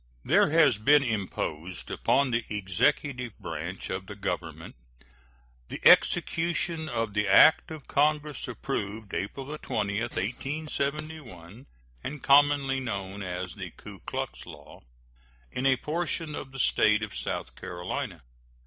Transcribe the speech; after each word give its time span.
There 0.25 0.49
has 0.49 0.79
been 0.79 1.03
imposed 1.03 1.91
upon 1.91 2.31
the 2.31 2.43
executive 2.49 3.37
branch 3.37 3.91
of 3.91 4.07
the 4.07 4.15
Government 4.15 4.75
the 5.69 5.79
execution 5.87 6.89
of 6.89 7.13
the 7.13 7.27
act 7.27 7.69
of 7.69 7.85
Congress 7.85 8.47
approved 8.47 9.13
April 9.13 9.55
20, 9.55 9.99
1871, 10.01 11.67
and 12.03 12.23
commonly 12.23 12.79
known 12.79 13.21
as 13.21 13.53
the 13.53 13.69
Kuklux 13.77 14.43
law, 14.47 14.81
in 15.51 15.67
a 15.67 15.77
portion 15.77 16.33
of 16.33 16.51
the 16.51 16.57
State 16.57 17.03
of 17.03 17.13
South 17.13 17.55
Carolina. 17.55 18.23